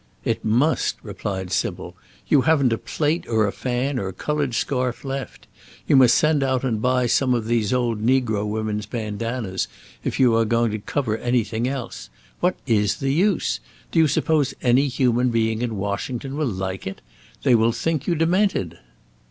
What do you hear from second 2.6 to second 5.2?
a plate or a fan or coloured scarf